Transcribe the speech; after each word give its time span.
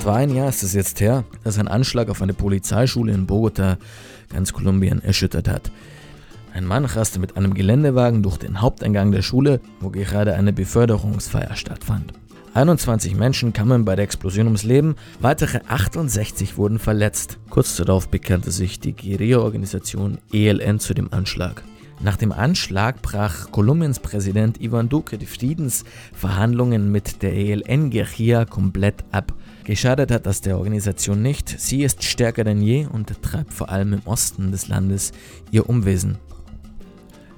Etwa 0.00 0.14
ein 0.14 0.34
Jahr 0.34 0.48
ist 0.48 0.62
es 0.62 0.72
jetzt 0.72 1.02
her, 1.02 1.24
dass 1.44 1.58
ein 1.58 1.68
Anschlag 1.68 2.08
auf 2.08 2.22
eine 2.22 2.32
Polizeischule 2.32 3.12
in 3.12 3.26
Bogota 3.26 3.76
ganz 4.30 4.54
Kolumbien 4.54 5.04
erschüttert 5.04 5.46
hat. 5.46 5.70
Ein 6.54 6.64
Mann 6.64 6.86
raste 6.86 7.20
mit 7.20 7.36
einem 7.36 7.52
Geländewagen 7.52 8.22
durch 8.22 8.38
den 8.38 8.62
Haupteingang 8.62 9.12
der 9.12 9.20
Schule, 9.20 9.60
wo 9.78 9.90
gerade 9.90 10.32
eine 10.36 10.54
Beförderungsfeier 10.54 11.54
stattfand. 11.54 12.14
21 12.54 13.14
Menschen 13.14 13.52
kamen 13.52 13.84
bei 13.84 13.94
der 13.94 14.06
Explosion 14.06 14.46
ums 14.46 14.62
Leben, 14.62 14.94
weitere 15.20 15.60
68 15.68 16.56
wurden 16.56 16.78
verletzt. 16.78 17.36
Kurz 17.50 17.76
darauf 17.76 18.08
bekannte 18.08 18.52
sich 18.52 18.80
die 18.80 18.96
Guerilla-Organisation 18.96 20.16
ELN 20.32 20.80
zu 20.80 20.94
dem 20.94 21.12
Anschlag. 21.12 21.62
Nach 22.02 22.16
dem 22.16 22.32
Anschlag 22.32 23.02
brach 23.02 23.50
Kolumbiens 23.50 24.00
Präsident 24.00 24.58
Ivan 24.58 24.88
Duque 24.88 25.18
die 25.18 25.26
Friedensverhandlungen 25.26 26.90
mit 26.90 27.20
der 27.20 27.34
ELN-Guerilla 27.34 28.46
komplett 28.46 29.04
ab. 29.12 29.34
Geschadet 29.64 30.10
hat 30.10 30.24
das 30.24 30.40
der 30.40 30.56
Organisation 30.56 31.20
nicht, 31.20 31.60
sie 31.60 31.82
ist 31.82 32.02
stärker 32.02 32.42
denn 32.42 32.62
je 32.62 32.86
und 32.86 33.22
treibt 33.22 33.52
vor 33.52 33.68
allem 33.68 33.92
im 33.92 34.00
Osten 34.06 34.50
des 34.50 34.68
Landes 34.68 35.12
ihr 35.50 35.68
Umwesen. 35.68 36.16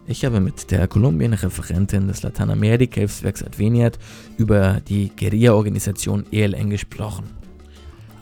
Ich 0.06 0.24
habe 0.24 0.38
mit 0.38 0.70
der 0.70 0.86
Kolumbien-Referentin 0.86 2.06
des 2.06 2.22
Lateinamerika-Hilfswerks 2.22 3.42
Adveniat 3.42 3.98
über 4.38 4.80
die 4.88 5.10
Guerilla-Organisation 5.16 6.24
ELN 6.30 6.70
gesprochen. 6.70 7.24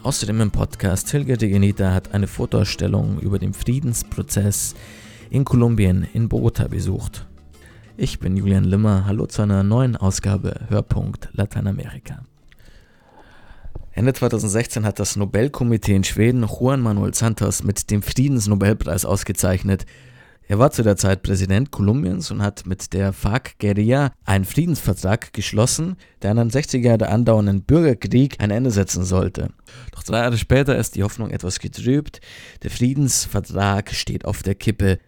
Außerdem 0.02 0.40
im 0.40 0.50
Podcast 0.50 1.10
Hilge 1.10 1.36
de 1.36 1.50
Genita 1.50 1.92
hat 1.92 2.14
eine 2.14 2.26
Fotoausstellung 2.26 3.20
über 3.20 3.38
den 3.38 3.52
Friedensprozess 3.52 4.74
in 5.30 5.44
Kolumbien 5.44 6.06
in 6.12 6.28
Bogota 6.28 6.66
besucht. 6.66 7.26
Ich 7.96 8.18
bin 8.18 8.36
Julian 8.36 8.64
Limmer, 8.64 9.06
hallo 9.06 9.26
zu 9.26 9.42
einer 9.42 9.62
neuen 9.62 9.96
Ausgabe 9.96 10.66
Hörpunkt 10.68 11.28
Lateinamerika. 11.32 12.24
Ende 13.92 14.12
2016 14.12 14.84
hat 14.84 14.98
das 14.98 15.16
Nobelkomitee 15.16 15.94
in 15.94 16.04
Schweden 16.04 16.44
Juan 16.44 16.80
Manuel 16.80 17.14
Santos 17.14 17.62
mit 17.62 17.90
dem 17.90 18.02
Friedensnobelpreis 18.02 19.04
ausgezeichnet. 19.04 19.86
Er 20.48 20.58
war 20.58 20.72
zu 20.72 20.82
der 20.82 20.96
Zeit 20.96 21.22
Präsident 21.22 21.70
Kolumbiens 21.70 22.32
und 22.32 22.42
hat 22.42 22.66
mit 22.66 22.92
der 22.92 23.12
FARC-Guerilla 23.12 24.10
einen 24.24 24.44
Friedensvertrag 24.44 25.32
geschlossen, 25.32 25.96
der 26.22 26.34
den 26.34 26.50
60er 26.50 26.78
Jahre 26.78 27.08
andauernden 27.08 27.62
Bürgerkrieg 27.62 28.40
ein 28.40 28.50
Ende 28.50 28.72
setzen 28.72 29.04
sollte. 29.04 29.50
Doch 29.92 30.02
drei 30.02 30.18
Jahre 30.18 30.38
später 30.38 30.76
ist 30.76 30.96
die 30.96 31.04
Hoffnung 31.04 31.30
etwas 31.30 31.60
getrübt. 31.60 32.20
Der 32.64 32.70
Friedensvertrag 32.70 33.92
steht 33.94 34.24
auf 34.24 34.42
der 34.42 34.56
Kippe. 34.56 34.98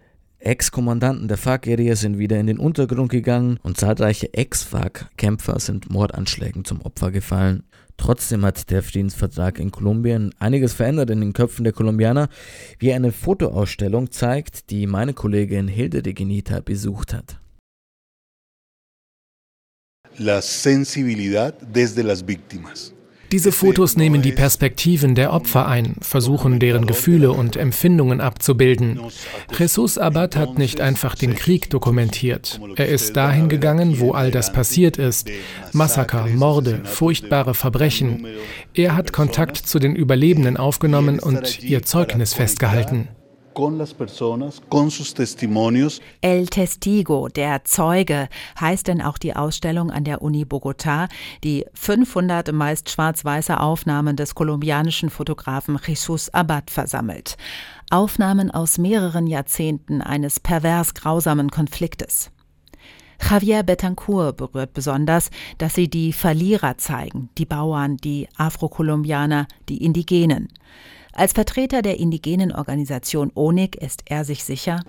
Ex-Kommandanten 0.44 1.28
der 1.28 1.36
FARC-Guerilla 1.36 1.94
sind 1.94 2.18
wieder 2.18 2.38
in 2.40 2.48
den 2.48 2.58
Untergrund 2.58 3.10
gegangen 3.10 3.60
und 3.62 3.76
zahlreiche 3.78 4.34
Ex-FARC-Kämpfer 4.34 5.60
sind 5.60 5.88
Mordanschlägen 5.88 6.64
zum 6.64 6.80
Opfer 6.82 7.12
gefallen. 7.12 7.62
Trotzdem 7.96 8.44
hat 8.44 8.68
der 8.70 8.82
Friedensvertrag 8.82 9.60
in 9.60 9.70
Kolumbien 9.70 10.34
einiges 10.40 10.72
verändert 10.72 11.10
in 11.10 11.20
den 11.20 11.32
Köpfen 11.32 11.62
der 11.62 11.72
Kolumbianer, 11.72 12.28
wie 12.80 12.92
eine 12.92 13.12
Fotoausstellung 13.12 14.10
zeigt, 14.10 14.70
die 14.70 14.88
meine 14.88 15.14
Kollegin 15.14 15.68
Hilde 15.68 16.02
de 16.02 16.12
Genita 16.12 16.60
besucht 16.60 17.14
hat. 17.14 17.38
La 20.18 20.42
sensibilidad 20.42 21.54
desde 21.72 22.02
las 22.02 22.27
víctimas. 22.27 22.92
Diese 23.33 23.50
Fotos 23.50 23.97
nehmen 23.97 24.20
die 24.20 24.33
Perspektiven 24.33 25.14
der 25.14 25.33
Opfer 25.33 25.66
ein, 25.66 25.97
versuchen 26.02 26.58
deren 26.61 26.86
Gefühle 26.86 27.33
und 27.33 27.56
Empfindungen 27.56 28.20
abzubilden. 28.20 29.00
Jesus 29.58 29.97
Abad 29.97 30.36
hat 30.36 30.58
nicht 30.58 30.83
einfach 30.83 31.14
den 31.14 31.34
Krieg 31.34 31.70
dokumentiert. 31.70 32.61
Er 32.77 32.89
ist 32.89 33.16
dahin 33.16 33.48
gegangen, 33.48 34.00
wo 34.00 34.12
all 34.12 34.30
das 34.30 34.52
passiert 34.52 34.98
ist. 34.98 35.30
Massaker, 35.72 36.27
Morde, 36.27 36.83
furchtbare 36.84 37.55
Verbrechen. 37.55 38.27
Er 38.74 38.95
hat 38.95 39.14
Kontakt 39.14 39.56
zu 39.56 39.79
den 39.79 39.96
Überlebenden 39.96 40.58
aufgenommen 40.58 41.18
und 41.18 41.62
ihr 41.62 41.83
Zeugnis 41.83 42.35
festgehalten 42.35 43.08
con 43.55 43.79
las 43.79 43.95
personas, 43.95 44.63
con 44.68 44.90
sus 44.90 45.14
testimonios. 45.14 46.01
El 46.20 46.48
Testigo, 46.48 47.29
der 47.29 47.64
Zeuge, 47.64 48.29
heißt 48.61 48.89
denn 48.89 49.02
auch 49.02 49.18
die 49.18 49.35
Ausstellung 49.35 49.90
an 49.90 50.05
der 50.05 50.23
Uni 50.23 50.45
Bogotá, 50.45 51.08
die 51.45 51.64
500 51.74 52.52
meist 52.52 52.91
schwarz-weiße 52.91 53.61
Aufnahmen 53.61 54.17
des 54.17 54.35
kolumbianischen 54.35 55.11
Fotografen 55.11 55.79
Jesus 55.86 56.33
Abad 56.33 56.70
versammelt. 56.70 57.36
Aufnahmen 57.91 58.51
aus 58.51 58.79
mehreren 58.79 59.27
Jahrzehnten 59.27 60.01
eines 60.01 60.41
pervers 60.41 60.95
grausamen 60.95 61.51
Konfliktes. 61.51 62.30
Javier 63.23 63.62
Betancourt 63.62 64.36
berührt 64.36 64.74
besonders, 64.74 65.30
dass 65.58 65.74
sie 65.74 65.89
die 65.89 66.12
Verlierer 66.12 66.77
zeigen, 66.79 67.30
die 67.39 67.46
Bauern, 67.46 67.96
die 67.96 68.29
Afrokolumbianer, 68.36 69.46
die 69.68 69.85
Indigenen. 69.85 70.48
Als 71.14 71.34
Vertreter 71.34 71.83
der 71.83 72.00
indigenen 72.00 72.52
Organisation 72.52 73.30
ONIG 73.34 73.77
ist 73.77 74.02
er 74.06 74.24
sich 74.24 74.45
sicher, 74.45 74.80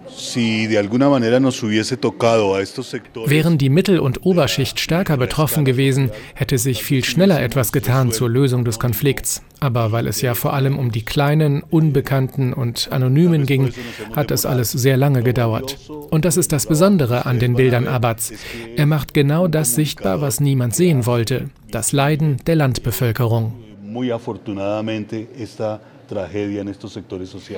wären 3.26 3.58
die 3.58 3.70
Mittel- 3.70 4.00
und 4.00 4.26
Oberschicht 4.26 4.80
stärker 4.80 5.18
betroffen 5.18 5.66
gewesen, 5.66 6.12
hätte 6.34 6.58
sich 6.58 6.82
viel 6.82 7.04
schneller 7.04 7.42
etwas 7.42 7.74
getan 7.74 8.14
zur 8.14 8.30
Lösung 8.30 8.64
des 8.64 8.80
Konflikts. 8.80 9.42
Aber 9.60 9.92
weil 9.92 10.08
es 10.08 10.22
ja 10.22 10.34
vor 10.34 10.54
allem 10.54 10.80
um 10.80 10.94
die 10.94 11.04
kleinen, 11.04 11.62
unbekannten 11.62 12.54
und 12.54 12.88
anonymen 12.92 13.46
ging, 13.46 13.74
hat 14.16 14.32
es 14.32 14.46
alles 14.46 14.72
sehr 14.72 14.96
lange 14.96 15.24
gedauert. 15.24 15.78
Und 16.10 16.24
das 16.24 16.38
ist 16.38 16.54
das 16.54 16.68
Besondere 16.68 17.26
an 17.26 17.40
den 17.40 17.56
Bildern 17.56 17.86
Abads. 17.86 18.32
Er 18.78 18.86
macht 18.86 19.14
genau 19.14 19.50
das 19.50 19.76
sichtbar, 19.76 20.22
was 20.22 20.40
niemand 20.40 20.74
sehen 20.74 21.06
wollte, 21.06 21.50
das 21.70 21.92
Leiden 21.92 22.38
der 22.48 22.56
Landbevölkerung. 22.56 23.54
Muy 23.84 24.12
afortunadamente 24.12 25.28
esta 25.38 25.80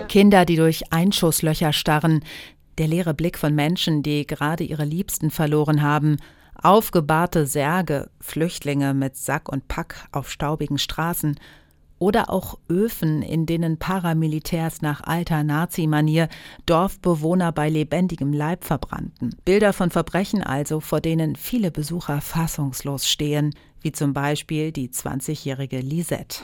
Kinder, 0.08 0.46
die 0.46 0.56
durch 0.56 0.92
Einschusslöcher 0.92 1.74
starren, 1.74 2.24
der 2.78 2.88
leere 2.88 3.14
Blick 3.14 3.38
von 3.38 3.56
Menschen, 3.56 4.04
die 4.04 4.28
gerade 4.28 4.64
ihre 4.64 4.86
Liebsten 4.86 5.32
verloren 5.32 5.82
haben, 5.82 6.18
aufgebahrte 6.62 7.46
Särge, 7.46 8.10
Flüchtlinge 8.20 8.94
mit 8.94 9.18
Sack 9.18 9.50
und 9.50 9.68
Pack 9.68 10.08
auf 10.12 10.30
staubigen 10.30 10.78
Straßen. 10.78 11.40
Oder 11.98 12.30
auch 12.30 12.60
Öfen, 12.70 13.22
in 13.22 13.46
denen 13.46 13.78
Paramilitärs 13.78 14.82
nach 14.82 15.02
alter 15.02 15.44
Nazi-Manier 15.44 16.28
Dorfbewohner 16.66 17.54
bei 17.54 17.70
lebendigem 17.70 18.34
Leib 18.34 18.66
verbrannten. 18.66 19.36
Bilder 19.46 19.72
von 19.72 19.92
Verbrechen 19.92 20.44
also, 20.44 20.82
vor 20.82 21.00
denen 21.00 21.38
viele 21.38 21.72
Besucher 21.72 22.20
fassungslos 22.20 23.08
stehen, 23.08 23.56
wie 23.86 23.92
zum 23.92 24.14
Beispiel 24.14 24.72
die 24.72 24.90
20-jährige 24.90 25.78
Lisette. 25.78 26.40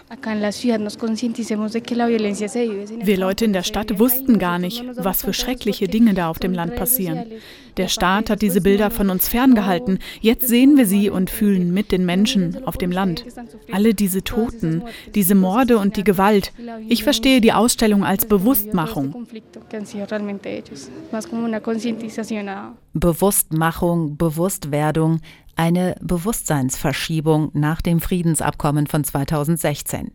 Wir 3.04 3.18
Leute 3.18 3.46
in 3.46 3.54
der 3.54 3.64
Stadt 3.64 3.98
wussten 3.98 4.38
gar 4.38 4.60
nicht, 4.60 4.86
was 4.96 5.24
für 5.24 5.34
schreckliche 5.34 5.88
Dinge 5.88 6.14
da 6.14 6.30
auf 6.30 6.38
dem 6.38 6.54
Land 6.54 6.76
passieren. 6.76 7.26
Der 7.78 7.88
Staat 7.88 8.30
hat 8.30 8.44
diese 8.44 8.62
Bilder 8.62 8.92
von 8.92 9.10
uns 9.10 9.28
ferngehalten. 9.28 9.98
Jetzt 10.20 10.48
sehen 10.50 10.78
wir 10.78 10.86
sie 10.86 11.10
und 11.10 11.32
fühlen 11.32 11.74
mit 11.74 11.92
den 11.92 12.06
Menschen 12.06 12.64
auf 12.68 12.78
dem 12.78 12.92
Land. 12.92 13.26
Alle 13.72 13.96
diese 13.96 14.24
Toten, 14.24 14.84
diese 15.16 15.34
Morde 15.34 15.80
und 15.80 15.98
die 15.98 16.04
Gewalt. 16.04 16.54
Ich 16.88 17.04
verstehe 17.04 17.42
die 17.42 17.54
Ausstellung 17.54 18.04
als 18.04 18.28
Bewusstmachung. 18.28 19.26
Bewusstmachung, 22.94 24.18
Bewusstwerdung, 24.18 25.22
eine 25.56 25.96
Bewusstseinsverschiebung 26.02 27.52
nach 27.54 27.82
dem 27.82 28.00
Friedensabkommen 28.00 28.88
von 28.88 29.04
2016. 29.04 30.12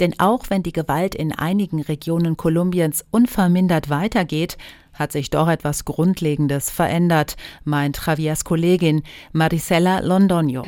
Denn 0.00 0.18
auch 0.18 0.44
wenn 0.48 0.62
die 0.62 0.72
Gewalt 0.72 1.14
in 1.14 1.32
einigen 1.32 1.80
Regionen 1.80 2.36
Kolumbiens 2.36 3.04
unvermindert 3.10 3.88
weitergeht, 3.88 4.56
hat 5.00 5.12
sich 5.12 5.30
doch 5.30 5.48
etwas 5.48 5.86
Grundlegendes 5.86 6.70
verändert, 6.70 7.36
meint 7.64 7.98
Javiers 8.06 8.44
Kollegin 8.44 9.02
Marisela 9.32 10.00
Londoño. 10.00 10.64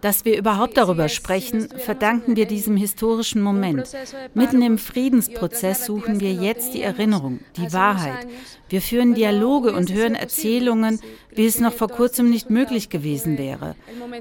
Dass 0.00 0.24
wir 0.24 0.38
überhaupt 0.38 0.76
darüber 0.76 1.08
sprechen, 1.08 1.68
verdanken 1.78 2.36
wir 2.36 2.46
diesem 2.46 2.76
historischen 2.76 3.40
Moment. 3.40 3.96
Mitten 4.34 4.60
im 4.60 4.76
Friedensprozess 4.76 5.86
suchen 5.86 6.20
wir 6.20 6.32
jetzt 6.32 6.74
die 6.74 6.82
Erinnerung, 6.82 7.40
die 7.56 7.72
Wahrheit. 7.72 8.26
Wir 8.68 8.82
führen 8.82 9.14
Dialoge 9.14 9.72
und 9.72 9.92
hören 9.92 10.16
Erzählungen, 10.16 11.00
wie 11.32 11.46
es 11.46 11.60
noch 11.60 11.72
vor 11.72 11.88
kurzem 11.88 12.28
nicht 12.28 12.50
möglich 12.50 12.88
gewesen 12.88 13.38
wäre. 13.38 13.76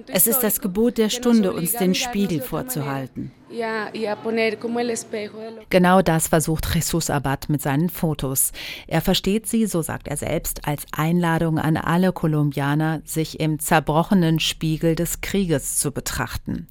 Es 0.08 0.28
ist 0.28 0.42
das 0.42 0.62
Gebot 0.62 1.00
der 1.00 1.10
Stunde, 1.10 1.54
uns 1.54 1.72
den 1.74 1.96
Spiegel 1.96 2.40
vorzuhalten. 2.42 3.32
Genau 5.70 6.02
das 6.02 6.28
versucht 6.28 6.74
Jesus 6.74 7.10
Abad 7.10 7.50
mit 7.50 7.62
seinen 7.62 7.90
Fotos. 7.90 8.52
Er 8.88 9.02
versteht 9.02 9.48
sie, 9.48 9.66
so 9.66 9.82
sagt 9.82 10.08
er 10.08 10.18
selbst, 10.18 10.68
als 10.68 10.86
Einladung 10.92 11.58
an 11.58 11.78
alle 11.78 12.12
Kolumbianer, 12.12 13.02
sich 13.06 13.40
im 13.40 13.60
zerbrochenen 13.60 14.40
Spiegel 14.40 14.96
des 14.96 15.22
Krieges 15.22 15.78
zu 15.78 15.92
betrachten. 15.92 16.68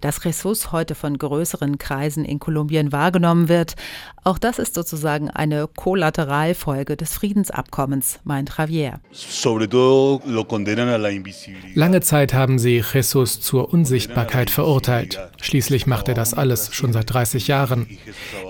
Dass 0.00 0.22
Jesus 0.24 0.72
heute 0.72 0.94
von 0.94 1.18
größeren 1.18 1.78
Kreisen 1.78 2.24
in 2.24 2.38
Kolumbien 2.38 2.92
wahrgenommen 2.92 3.48
wird, 3.48 3.74
auch 4.22 4.38
das 4.38 4.58
ist 4.58 4.74
sozusagen 4.74 5.30
eine 5.30 5.66
Kollateralfolge 5.66 6.96
des 6.96 7.14
Friedensabkommens, 7.14 8.20
meint 8.24 8.52
Javier. 8.58 9.00
Lange 11.74 12.00
Zeit 12.00 12.34
haben 12.34 12.58
sie 12.58 12.84
Jesus 12.92 13.40
zur 13.40 13.72
Unsichtbarkeit 13.72 14.50
verurteilt. 14.50 15.18
Schließlich 15.40 15.86
macht 15.86 16.08
er 16.08 16.14
das 16.14 16.34
alles 16.34 16.74
schon 16.74 16.92
seit 16.92 17.12
30 17.12 17.48
Jahren. 17.48 17.86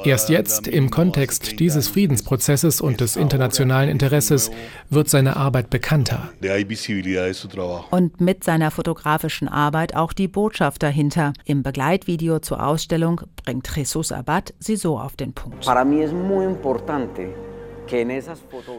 Erst 0.04 0.28
jetzt, 0.28 0.66
im 0.66 0.90
Kontext 0.90 1.60
dieses 1.60 1.88
Friedensprozesses 1.88 2.80
und 2.80 3.00
des 3.00 3.16
internationalen 3.16 3.88
Interesses, 3.90 4.50
wird 4.88 5.08
seine 5.08 5.36
Arbeit 5.36 5.70
bekannter. 5.70 6.32
Und 7.90 8.20
mit 8.20 8.44
seiner 8.44 8.70
fotografischen 8.70 9.48
Arbeit 9.48 9.94
auch 9.94 10.12
die 10.12 10.28
Botschaft 10.28 10.82
dahinter. 10.82 11.32
Im 11.44 11.62
Begleitvideo 11.62 12.40
zur 12.40 12.64
Ausstellung 12.64 13.22
bringt 13.44 13.68
Jesus 13.74 14.12
Abad 14.12 14.54
sie 14.58 14.76
so 14.76 14.98
auf 14.98 15.16
den 15.16 15.32
Punkt. 15.32 15.66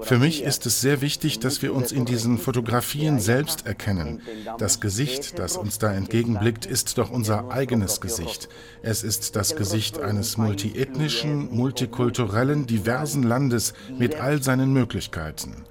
Für 0.01 0.17
mich 0.17 0.43
ist 0.43 0.65
es 0.65 0.79
sehr 0.79 1.01
wichtig, 1.01 1.39
dass 1.39 1.61
wir 1.61 1.73
uns 1.73 1.91
in 1.91 2.05
diesen 2.05 2.37
Fotografien 2.37 3.19
selbst 3.19 3.65
erkennen. 3.65 4.21
Das 4.57 4.79
Gesicht, 4.79 5.37
das 5.37 5.57
uns 5.57 5.79
da 5.79 5.91
entgegenblickt, 5.91 6.65
ist 6.65 6.97
doch 6.97 7.11
unser 7.11 7.51
eigenes 7.51 7.99
Gesicht. 7.99 8.47
Es 8.81 9.03
ist 9.03 9.35
das 9.35 9.57
Gesicht 9.57 9.99
eines 9.99 10.37
multiethnischen, 10.37 11.53
multikulturellen, 11.53 12.67
diversen 12.67 13.23
Landes 13.23 13.73
mit 13.97 14.21
all 14.21 14.41
seinen 14.41 14.71
Möglichkeiten. 14.71 15.65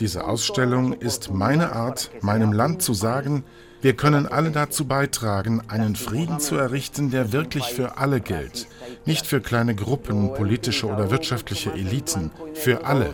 Diese 0.00 0.26
Ausstellung 0.26 0.94
ist 0.94 1.30
meine 1.32 1.72
Art, 1.72 2.10
meinem 2.22 2.52
Land 2.52 2.82
zu 2.82 2.94
sagen, 2.94 3.44
wir 3.82 3.94
können 3.94 4.26
alle 4.26 4.50
dazu 4.50 4.84
beitragen, 4.84 5.62
einen 5.68 5.96
Frieden 5.96 6.38
zu 6.38 6.56
errichten, 6.56 7.10
der 7.10 7.32
wirklich 7.32 7.64
für 7.64 7.96
alle 7.96 8.20
gilt. 8.20 8.66
Nicht 9.06 9.26
für 9.26 9.40
kleine 9.40 9.74
Gruppen, 9.74 10.34
politische 10.34 10.86
oder 10.86 11.10
wirtschaftliche 11.10 11.72
Eliten, 11.72 12.30
für 12.54 12.84
alle. 12.84 13.10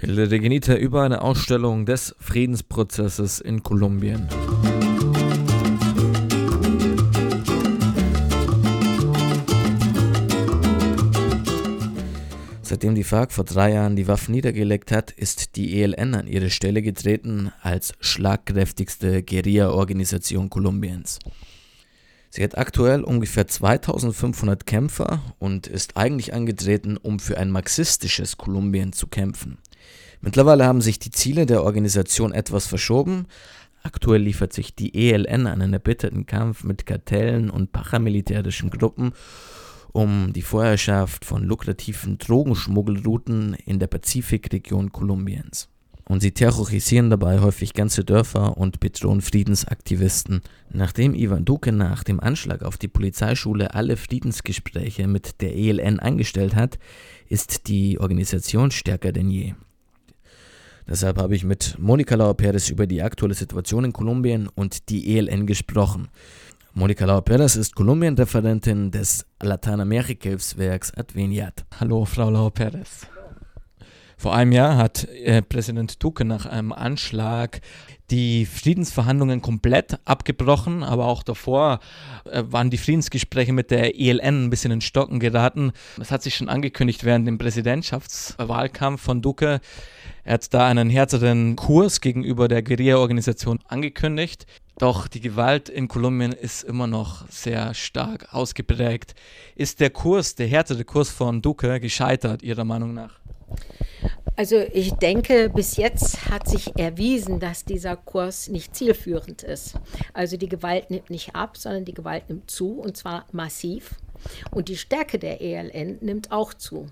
El 0.00 0.20
Regenita 0.20 0.74
über 0.74 1.02
eine 1.02 1.22
Ausstellung 1.22 1.84
des 1.84 2.14
Friedensprozesses 2.20 3.40
in 3.40 3.64
Kolumbien. 3.64 4.28
Seitdem 12.68 12.94
die 12.94 13.04
FARC 13.04 13.32
vor 13.32 13.44
drei 13.44 13.72
Jahren 13.72 13.96
die 13.96 14.08
Waffen 14.08 14.32
niedergelegt 14.32 14.92
hat, 14.92 15.10
ist 15.10 15.56
die 15.56 15.80
ELN 15.80 16.14
an 16.14 16.26
ihre 16.26 16.50
Stelle 16.50 16.82
getreten 16.82 17.50
als 17.62 17.94
schlagkräftigste 18.00 19.22
Guerilla-Organisation 19.22 20.50
Kolumbiens. 20.50 21.18
Sie 22.28 22.44
hat 22.44 22.58
aktuell 22.58 23.04
ungefähr 23.04 23.46
2500 23.46 24.66
Kämpfer 24.66 25.22
und 25.38 25.66
ist 25.66 25.96
eigentlich 25.96 26.34
angetreten, 26.34 26.98
um 26.98 27.20
für 27.20 27.38
ein 27.38 27.50
marxistisches 27.50 28.36
Kolumbien 28.36 28.92
zu 28.92 29.06
kämpfen. 29.06 29.56
Mittlerweile 30.20 30.66
haben 30.66 30.82
sich 30.82 30.98
die 30.98 31.10
Ziele 31.10 31.46
der 31.46 31.64
Organisation 31.64 32.32
etwas 32.32 32.66
verschoben. 32.66 33.28
Aktuell 33.82 34.20
liefert 34.20 34.52
sich 34.52 34.74
die 34.74 34.94
ELN 34.94 35.46
einen 35.46 35.72
erbitterten 35.72 36.26
Kampf 36.26 36.64
mit 36.64 36.84
Kartellen 36.84 37.48
und 37.48 37.72
paramilitärischen 37.72 38.68
Gruppen 38.68 39.14
um 39.92 40.32
die 40.32 40.42
Vorherrschaft 40.42 41.24
von 41.24 41.44
lukrativen 41.44 42.18
Drogenschmuggelrouten 42.18 43.54
in 43.66 43.78
der 43.78 43.86
Pazifikregion 43.86 44.92
Kolumbiens. 44.92 45.68
Und 46.08 46.20
sie 46.20 46.32
terrorisieren 46.32 47.10
dabei 47.10 47.40
häufig 47.40 47.74
ganze 47.74 48.02
Dörfer 48.02 48.56
und 48.56 48.80
bedrohen 48.80 49.20
Friedensaktivisten. 49.20 50.40
Nachdem 50.70 51.14
Ivan 51.14 51.44
Duque 51.44 51.70
nach 51.70 52.02
dem 52.02 52.18
Anschlag 52.18 52.62
auf 52.62 52.78
die 52.78 52.88
Polizeischule 52.88 53.74
alle 53.74 53.98
Friedensgespräche 53.98 55.06
mit 55.06 55.42
der 55.42 55.54
ELN 55.54 56.00
eingestellt 56.00 56.54
hat, 56.54 56.78
ist 57.28 57.68
die 57.68 58.00
Organisation 58.00 58.70
stärker 58.70 59.12
denn 59.12 59.28
je. 59.30 59.54
Deshalb 60.88 61.18
habe 61.18 61.36
ich 61.36 61.44
mit 61.44 61.76
Monika 61.78 62.14
Lauer-Perez 62.14 62.70
über 62.70 62.86
die 62.86 63.02
aktuelle 63.02 63.34
Situation 63.34 63.84
in 63.84 63.92
Kolumbien 63.92 64.48
und 64.48 64.88
die 64.88 65.18
ELN 65.18 65.46
gesprochen. 65.46 66.08
Monika 66.78 67.06
Lauer-Perez 67.06 67.56
ist 67.56 67.74
Kolumbien-Referentin 67.74 68.92
des 68.92 69.26
Lateinamerika-Hilfswerks 69.42 70.94
Adveniat. 70.96 71.64
Hallo, 71.80 72.04
Frau 72.04 72.30
Lauer-Perez. 72.30 73.08
Vor 74.16 74.32
einem 74.32 74.52
Jahr 74.52 74.76
hat 74.76 75.02
äh, 75.08 75.42
Präsident 75.42 76.00
Duque 76.00 76.24
nach 76.24 76.46
einem 76.46 76.72
Anschlag 76.72 77.62
die 78.12 78.46
Friedensverhandlungen 78.46 79.42
komplett 79.42 79.98
abgebrochen, 80.04 80.84
aber 80.84 81.06
auch 81.06 81.24
davor 81.24 81.80
äh, 82.30 82.44
waren 82.46 82.70
die 82.70 82.78
Friedensgespräche 82.78 83.52
mit 83.52 83.72
der 83.72 83.98
ELN 83.98 84.44
ein 84.44 84.50
bisschen 84.50 84.70
in 84.70 84.80
Stocken 84.80 85.18
geraten. 85.18 85.72
Das 85.96 86.12
hat 86.12 86.22
sich 86.22 86.36
schon 86.36 86.48
angekündigt 86.48 87.02
während 87.02 87.26
dem 87.26 87.38
Präsidentschaftswahlkampf 87.38 89.02
von 89.02 89.20
Duque. 89.20 89.60
Er 90.22 90.34
hat 90.34 90.54
da 90.54 90.68
einen 90.68 90.90
härteren 90.90 91.56
Kurs 91.56 92.00
gegenüber 92.00 92.46
der 92.46 92.62
Guerilla-Organisation 92.62 93.58
angekündigt. 93.66 94.46
Doch 94.78 95.08
die 95.08 95.20
Gewalt 95.20 95.68
in 95.68 95.88
Kolumbien 95.88 96.32
ist 96.32 96.62
immer 96.62 96.86
noch 96.86 97.28
sehr 97.28 97.74
stark 97.74 98.32
ausgeprägt. 98.32 99.16
Ist 99.56 99.80
der 99.80 99.90
Kurs, 99.90 100.36
der 100.36 100.46
härtere 100.46 100.84
Kurs 100.84 101.10
von 101.10 101.42
Duque, 101.42 101.80
gescheitert, 101.80 102.44
Ihrer 102.44 102.64
Meinung 102.64 102.94
nach? 102.94 103.18
Also 104.36 104.58
ich 104.72 104.92
denke, 104.92 105.50
bis 105.52 105.76
jetzt 105.76 106.30
hat 106.30 106.48
sich 106.48 106.78
erwiesen, 106.78 107.40
dass 107.40 107.64
dieser 107.64 107.96
Kurs 107.96 108.46
nicht 108.46 108.76
zielführend 108.76 109.42
ist. 109.42 109.74
Also 110.12 110.36
die 110.36 110.48
Gewalt 110.48 110.90
nimmt 110.90 111.10
nicht 111.10 111.34
ab, 111.34 111.56
sondern 111.56 111.84
die 111.84 111.94
Gewalt 111.94 112.28
nimmt 112.28 112.48
zu 112.48 112.78
und 112.78 112.96
zwar 112.96 113.26
massiv. 113.32 113.96
Und 114.52 114.68
die 114.68 114.76
Stärke 114.76 115.18
der 115.18 115.40
ELN 115.40 115.98
nimmt 116.02 116.30
auch 116.30 116.54
zu. 116.54 116.86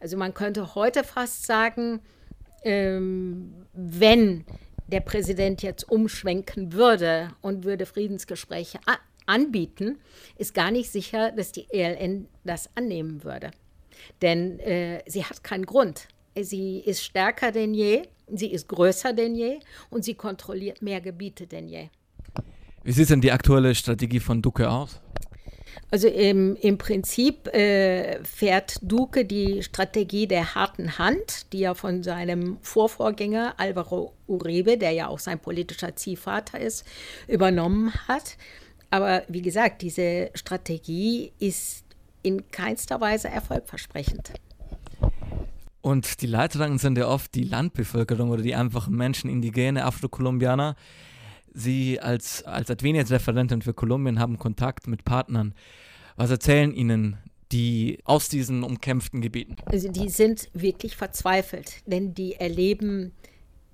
Also 0.00 0.16
man 0.16 0.34
könnte 0.34 0.74
heute 0.74 1.04
fast 1.04 1.46
sagen, 1.46 2.00
ähm, 2.64 3.52
wenn 3.74 4.44
der 4.92 5.00
Präsident 5.00 5.62
jetzt 5.62 5.90
umschwenken 5.90 6.72
würde 6.72 7.30
und 7.40 7.64
würde 7.64 7.86
Friedensgespräche 7.86 8.78
anbieten, 9.26 9.98
ist 10.36 10.54
gar 10.54 10.70
nicht 10.70 10.90
sicher, 10.90 11.32
dass 11.32 11.50
die 11.50 11.66
ELN 11.70 12.28
das 12.44 12.68
annehmen 12.74 13.24
würde. 13.24 13.50
Denn 14.20 14.60
äh, 14.60 15.02
sie 15.06 15.24
hat 15.24 15.42
keinen 15.42 15.66
Grund. 15.66 16.08
Sie 16.38 16.78
ist 16.80 17.02
stärker 17.02 17.52
denn 17.52 17.74
je, 17.74 18.02
sie 18.28 18.52
ist 18.52 18.68
größer 18.68 19.12
denn 19.12 19.34
je 19.34 19.60
und 19.90 20.04
sie 20.04 20.14
kontrolliert 20.14 20.82
mehr 20.82 21.00
Gebiete 21.00 21.46
denn 21.46 21.68
je. 21.68 21.88
Wie 22.84 22.92
sieht 22.92 23.10
denn 23.10 23.20
die 23.20 23.32
aktuelle 23.32 23.74
Strategie 23.74 24.20
von 24.20 24.42
Duque 24.42 24.68
aus? 24.68 25.00
Also 25.90 26.08
im, 26.08 26.56
im 26.56 26.78
Prinzip 26.78 27.48
äh, 27.48 28.22
fährt 28.24 28.78
Duque 28.80 29.24
die 29.24 29.62
Strategie 29.62 30.26
der 30.26 30.54
harten 30.54 30.98
Hand, 30.98 31.52
die 31.52 31.64
er 31.64 31.74
von 31.74 32.02
seinem 32.02 32.56
Vorvorgänger 32.62 33.54
Alvaro 33.58 34.14
Uribe, 34.26 34.78
der 34.78 34.92
ja 34.92 35.08
auch 35.08 35.18
sein 35.18 35.38
politischer 35.38 35.94
Ziehvater 35.94 36.58
ist, 36.58 36.86
übernommen 37.28 37.92
hat. 38.08 38.38
Aber 38.90 39.22
wie 39.28 39.42
gesagt, 39.42 39.82
diese 39.82 40.30
Strategie 40.34 41.32
ist 41.38 41.84
in 42.22 42.50
keinster 42.50 43.00
Weise 43.00 43.28
erfolgversprechend. 43.28 44.32
Und 45.82 46.22
die 46.22 46.26
Leidtragenden 46.26 46.78
sind 46.78 46.96
ja 46.96 47.08
oft 47.08 47.34
die 47.34 47.42
Landbevölkerung 47.42 48.30
oder 48.30 48.42
die 48.42 48.54
einfachen 48.54 48.94
Menschen, 48.94 49.28
indigene 49.28 49.84
Afrokolumbianer. 49.84 50.76
Sie 51.54 52.00
als, 52.00 52.44
als 52.44 52.70
Adveniat-Referentin 52.70 53.62
für 53.62 53.74
Kolumbien 53.74 54.18
haben 54.18 54.38
Kontakt 54.38 54.86
mit 54.86 55.04
Partnern. 55.04 55.54
Was 56.16 56.30
erzählen 56.30 56.72
Ihnen 56.72 57.18
die 57.52 57.98
aus 58.04 58.28
diesen 58.28 58.62
umkämpften 58.62 59.20
Gebieten? 59.20 59.56
Also 59.66 59.90
die 59.90 60.08
sind 60.08 60.48
wirklich 60.54 60.96
verzweifelt, 60.96 61.82
denn 61.86 62.14
die 62.14 62.34
erleben 62.34 63.12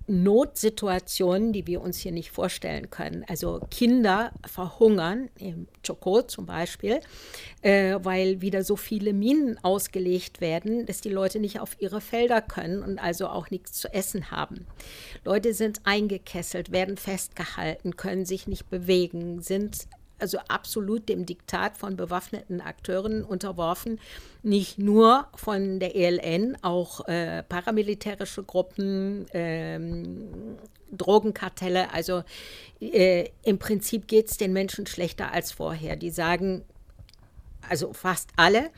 Notsituationen, 0.09 1.53
die 1.53 1.67
wir 1.67 1.81
uns 1.81 1.99
hier 1.99 2.13
nicht 2.13 2.31
vorstellen 2.31 2.91
können. 2.91 3.25
Also 3.29 3.61
Kinder 3.71 4.33
verhungern, 4.47 5.29
im 5.39 5.69
Chocó 5.85 6.27
zum 6.27 6.47
Beispiel, 6.47 7.01
äh, 7.63 7.97
weil 8.03 8.41
wieder 8.41 8.65
so 8.65 8.77
viele 8.77 9.13
Minen 9.13 9.63
ausgelegt 9.63 10.41
werden, 10.41 10.87
dass 10.87 11.01
die 11.01 11.11
Leute 11.11 11.39
nicht 11.39 11.61
auf 11.61 11.81
ihre 11.81 12.01
Felder 12.01 12.41
können 12.41 12.83
und 12.83 12.99
also 12.99 13.29
auch 13.29 13.51
nichts 13.51 13.73
zu 13.73 13.93
essen 13.93 14.31
haben. 14.31 14.67
Leute 15.25 15.53
sind 15.53 15.81
eingekesselt, 15.85 16.73
werden 16.73 16.97
festgehalten, 16.97 17.97
können 17.97 18.25
sich 18.25 18.47
nicht 18.47 18.71
bewegen, 18.71 19.41
sind 19.43 19.89
also 20.19 20.39
absolut 20.49 21.09
dem 21.09 21.27
Diktat 21.27 21.77
von 21.77 21.97
bewaffneten 21.97 22.61
Akteuren 22.61 23.23
unterworfen, 23.25 24.01
nicht 24.43 24.79
nur 24.79 25.27
von 25.35 25.81
der 25.81 25.95
ELN, 25.97 26.57
auch 26.63 27.07
äh, 27.09 27.43
paramilitärische 27.43 28.43
Gruppen, 28.43 29.27
ähm, 29.33 30.59
Drogenkartelle. 30.91 31.93
Also 31.93 32.23
äh, 32.81 33.29
im 33.43 33.59
Prinzip 33.59 34.09
geht 34.09 34.29
es 34.31 34.37
den 34.37 34.53
Menschen 34.53 34.87
schlechter 34.87 35.33
als 35.33 35.53
vorher. 35.53 35.97
Die 35.97 36.11
sagen, 36.11 36.65
also 37.69 37.93
fast 37.93 38.31
alle, 38.37 38.71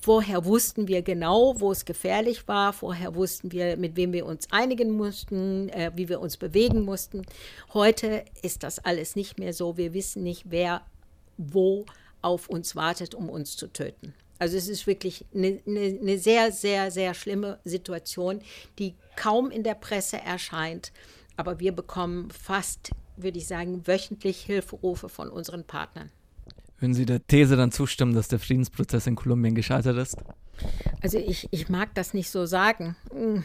Vorher 0.00 0.44
wussten 0.44 0.86
wir 0.86 1.02
genau, 1.02 1.60
wo 1.60 1.72
es 1.72 1.84
gefährlich 1.84 2.46
war. 2.46 2.72
Vorher 2.72 3.14
wussten 3.14 3.50
wir, 3.50 3.76
mit 3.76 3.96
wem 3.96 4.12
wir 4.12 4.26
uns 4.26 4.46
einigen 4.50 4.90
mussten, 4.90 5.68
äh, 5.70 5.90
wie 5.94 6.08
wir 6.08 6.20
uns 6.20 6.36
bewegen 6.36 6.84
mussten. 6.84 7.22
Heute 7.74 8.24
ist 8.42 8.62
das 8.62 8.78
alles 8.78 9.16
nicht 9.16 9.38
mehr 9.38 9.52
so. 9.52 9.76
Wir 9.76 9.92
wissen 9.94 10.22
nicht, 10.22 10.44
wer 10.46 10.82
wo 11.36 11.84
auf 12.22 12.48
uns 12.48 12.76
wartet, 12.76 13.14
um 13.14 13.28
uns 13.28 13.56
zu 13.56 13.72
töten. 13.72 14.14
Also 14.38 14.56
es 14.56 14.68
ist 14.68 14.86
wirklich 14.86 15.24
eine, 15.34 15.60
eine, 15.66 15.98
eine, 16.00 16.18
sehr, 16.18 16.52
sehr, 16.52 16.90
sehr 16.90 17.14
schlimme 17.14 17.58
Situation, 17.64 18.40
die 18.78 18.94
kaum 19.16 19.50
in 19.50 19.64
der 19.64 19.74
Presse 19.74 20.18
erscheint. 20.18 20.92
Aber 21.36 21.58
wir 21.58 21.72
bekommen 21.72 22.30
fast, 22.30 22.90
würde 23.16 23.38
ich 23.38 23.48
sagen, 23.48 23.86
wöchentlich 23.86 24.40
Hilferufe 24.42 25.08
von 25.08 25.28
unseren 25.28 25.64
Partnern. 25.64 26.10
Würden 26.80 26.94
Sie 26.94 27.06
der 27.06 27.26
These 27.26 27.56
dann 27.56 27.72
zustimmen, 27.72 28.14
dass 28.14 28.28
der 28.28 28.38
Friedensprozess 28.38 29.06
in 29.06 29.16
Kolumbien 29.16 29.54
gescheitert 29.54 29.96
ist? 29.96 30.16
Also 31.02 31.18
ich, 31.18 31.48
ich 31.50 31.68
mag 31.68 31.94
das 31.94 32.14
nicht 32.14 32.30
so 32.30 32.46
sagen. 32.46 32.96
Hm. 33.12 33.44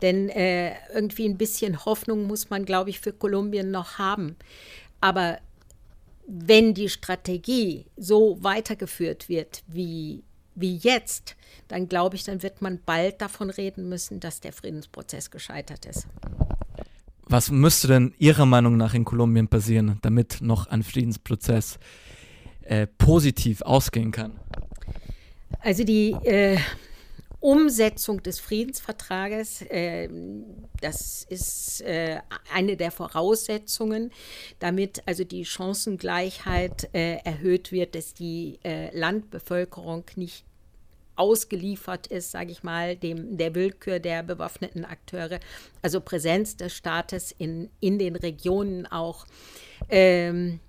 Denn 0.00 0.28
äh, 0.30 0.74
irgendwie 0.94 1.26
ein 1.26 1.36
bisschen 1.36 1.84
Hoffnung 1.84 2.26
muss 2.26 2.50
man, 2.50 2.64
glaube 2.64 2.90
ich, 2.90 3.00
für 3.00 3.12
Kolumbien 3.12 3.70
noch 3.70 3.98
haben. 3.98 4.36
Aber 5.00 5.38
wenn 6.26 6.72
die 6.72 6.88
Strategie 6.88 7.86
so 7.96 8.38
weitergeführt 8.42 9.28
wird 9.28 9.62
wie, 9.66 10.22
wie 10.54 10.76
jetzt, 10.76 11.36
dann 11.68 11.88
glaube 11.88 12.16
ich, 12.16 12.24
dann 12.24 12.42
wird 12.42 12.62
man 12.62 12.80
bald 12.84 13.20
davon 13.20 13.50
reden 13.50 13.88
müssen, 13.88 14.20
dass 14.20 14.40
der 14.40 14.52
Friedensprozess 14.52 15.30
gescheitert 15.30 15.84
ist. 15.84 16.06
Was 17.24 17.50
müsste 17.50 17.88
denn 17.88 18.14
Ihrer 18.18 18.46
Meinung 18.46 18.76
nach 18.76 18.94
in 18.94 19.04
Kolumbien 19.04 19.48
passieren, 19.48 19.98
damit 20.02 20.40
noch 20.40 20.66
ein 20.66 20.82
Friedensprozess 20.82 21.76
äh, 21.76 21.78
positiv 22.98 23.62
ausgehen 23.62 24.10
kann? 24.10 24.38
Also 25.60 25.84
die 25.84 26.12
äh, 26.24 26.58
Umsetzung 27.42 28.22
des 28.22 28.38
Friedensvertrages, 28.38 29.62
äh, 29.62 30.08
das 30.80 31.24
ist 31.28 31.80
äh, 31.82 32.20
eine 32.52 32.76
der 32.76 32.92
Voraussetzungen, 32.92 34.12
damit 34.60 35.02
also 35.06 35.24
die 35.24 35.44
Chancengleichheit 35.44 36.88
äh, 36.94 37.16
erhöht 37.24 37.72
wird, 37.72 37.96
dass 37.96 38.14
die 38.14 38.60
äh, 38.64 38.96
Landbevölkerung 38.96 40.04
nicht 40.14 40.44
ausgeliefert 41.16 42.06
ist, 42.06 42.30
sage 42.30 42.52
ich 42.52 42.62
mal, 42.62 42.96
dem, 42.96 43.36
der 43.36 43.54
Willkür 43.56 43.98
der 43.98 44.22
bewaffneten 44.22 44.84
Akteure, 44.84 45.40
also 45.82 46.00
Präsenz 46.00 46.56
des 46.56 46.72
Staates 46.72 47.32
in, 47.36 47.70
in 47.80 47.98
den 47.98 48.16
Regionen 48.16 48.86
auch. 48.86 49.26
Ähm, 49.88 50.60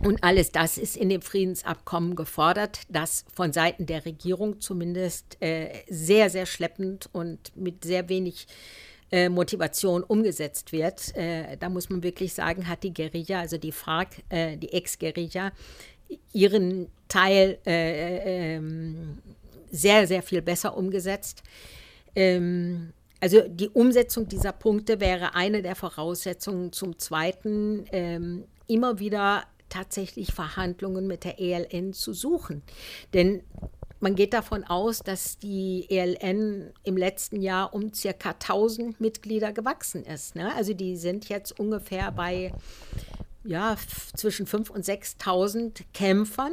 und 0.00 0.24
alles 0.24 0.50
das 0.50 0.78
ist 0.78 0.96
in 0.96 1.08
dem 1.10 1.22
Friedensabkommen 1.22 2.16
gefordert, 2.16 2.80
das 2.88 3.24
von 3.34 3.52
Seiten 3.52 3.86
der 3.86 4.04
Regierung 4.04 4.60
zumindest 4.60 5.36
äh, 5.40 5.70
sehr, 5.88 6.30
sehr 6.30 6.46
schleppend 6.46 7.08
und 7.12 7.54
mit 7.56 7.84
sehr 7.84 8.08
wenig 8.08 8.46
äh, 9.10 9.28
Motivation 9.28 10.02
umgesetzt 10.02 10.72
wird. 10.72 11.14
Äh, 11.16 11.56
da 11.58 11.68
muss 11.68 11.90
man 11.90 12.02
wirklich 12.02 12.32
sagen, 12.32 12.66
hat 12.68 12.82
die 12.82 12.94
Guerilla, 12.94 13.40
also 13.40 13.58
die 13.58 13.72
FARC, 13.72 14.22
äh, 14.30 14.56
die 14.56 14.72
Ex-Guerilla, 14.72 15.52
ihren 16.32 16.88
Teil 17.08 17.58
äh, 17.66 18.56
ähm, 18.56 19.18
sehr, 19.70 20.06
sehr 20.06 20.22
viel 20.22 20.42
besser 20.42 20.76
umgesetzt. 20.76 21.42
Ähm, 22.16 22.92
also 23.20 23.42
die 23.46 23.68
Umsetzung 23.68 24.26
dieser 24.28 24.52
Punkte 24.52 25.00
wäre 25.00 25.34
eine 25.34 25.62
der 25.62 25.76
Voraussetzungen. 25.76 26.72
Zum 26.72 26.98
Zweiten 26.98 27.84
ähm, 27.92 28.44
immer 28.66 28.98
wieder 28.98 29.44
tatsächlich 29.72 30.32
Verhandlungen 30.32 31.06
mit 31.06 31.24
der 31.24 31.40
ELN 31.40 31.92
zu 31.92 32.12
suchen. 32.12 32.62
Denn 33.14 33.42
man 34.00 34.16
geht 34.16 34.32
davon 34.32 34.64
aus, 34.64 34.98
dass 34.98 35.38
die 35.38 35.86
ELN 35.88 36.72
im 36.82 36.96
letzten 36.96 37.40
Jahr 37.40 37.72
um 37.72 37.94
circa 37.94 38.30
1000 38.30 39.00
Mitglieder 39.00 39.52
gewachsen 39.52 40.04
ist. 40.04 40.34
Ne? 40.34 40.52
Also 40.54 40.74
die 40.74 40.96
sind 40.96 41.28
jetzt 41.28 41.58
ungefähr 41.58 42.10
bei 42.10 42.52
ja, 43.44 43.76
zwischen 44.14 44.46
5.000 44.46 44.70
und 44.70 44.84
6.000 44.84 45.82
Kämpfern, 45.94 46.52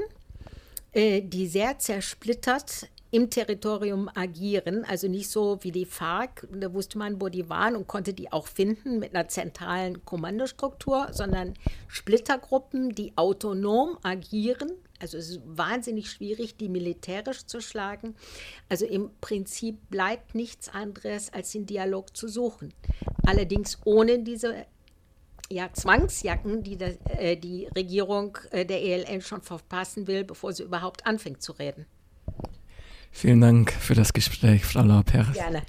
äh, 0.91 1.21
die 1.21 1.47
sehr 1.47 1.77
zersplittert 1.79 2.87
im 3.11 3.29
Territorium 3.29 4.09
agieren, 4.13 4.85
also 4.85 5.07
nicht 5.07 5.29
so 5.29 5.57
wie 5.61 5.71
die 5.71 5.85
FARC, 5.85 6.47
da 6.51 6.73
wusste 6.73 6.97
man, 6.97 7.19
wo 7.19 7.29
die 7.29 7.49
waren 7.49 7.75
und 7.75 7.87
konnte 7.87 8.13
die 8.13 8.31
auch 8.31 8.47
finden 8.47 8.99
mit 8.99 9.15
einer 9.15 9.27
zentralen 9.27 10.05
Kommandostruktur, 10.05 11.07
sondern 11.11 11.55
Splittergruppen, 11.87 12.89
die 12.89 13.13
autonom 13.15 13.97
agieren. 14.03 14.71
Also 14.99 15.17
es 15.17 15.29
ist 15.29 15.41
wahnsinnig 15.45 16.11
schwierig, 16.11 16.57
die 16.57 16.69
militärisch 16.69 17.45
zu 17.45 17.61
schlagen. 17.61 18.15
Also 18.67 18.85
im 18.85 19.09
Prinzip 19.21 19.77
bleibt 19.89 20.35
nichts 20.35 20.69
anderes, 20.69 21.33
als 21.33 21.51
den 21.51 21.65
Dialog 21.65 22.15
zu 22.15 22.27
suchen. 22.27 22.73
Allerdings 23.25 23.79
ohne 23.85 24.19
diese 24.19 24.65
ja, 25.49 25.71
Zwangsjacken, 25.73 26.61
die 26.61 26.77
der, 26.77 26.97
äh, 27.19 27.35
die 27.35 27.67
Regierung 27.75 28.37
äh, 28.51 28.65
der 28.65 28.83
ELN 28.83 29.21
schon 29.21 29.41
verpassen 29.41 30.05
will, 30.05 30.23
bevor 30.23 30.53
sie 30.53 30.63
überhaupt 30.63 31.07
anfängt 31.07 31.41
zu 31.41 31.53
reden. 31.53 31.87
Vielen 33.11 33.41
Dank 33.41 33.71
für 33.71 33.95
das 33.95 34.13
Gespräch, 34.13 34.63
Frau 34.63 34.83
Lauper. 34.83 35.25
Gerne. 35.33 35.63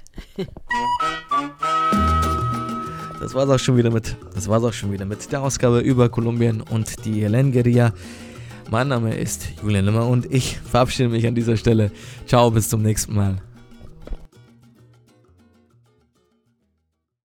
Das 3.19 3.33
war's 3.33 3.49
auch 3.49 3.59
schon 3.59 3.77
wieder 3.77 3.91
mit. 3.91 4.15
Das 4.33 4.47
war's 4.47 4.63
auch 4.63 4.73
schon 4.73 4.91
wieder 4.91 5.05
mit 5.05 5.31
der 5.31 5.41
Ausgabe 5.41 5.79
über 5.79 6.09
Kolumbien 6.09 6.61
und 6.61 7.05
die 7.05 7.21
Helen-Guerilla. 7.21 7.93
Mein 8.71 8.87
Name 8.87 9.13
ist 9.15 9.49
Julian 9.61 9.85
Limmer 9.85 10.07
und 10.07 10.31
ich 10.31 10.57
verabschiede 10.57 11.09
mich 11.09 11.27
an 11.27 11.35
dieser 11.35 11.57
Stelle. 11.57 11.91
Ciao, 12.25 12.49
bis 12.51 12.69
zum 12.69 12.81
nächsten 12.81 13.13
Mal. 13.13 13.41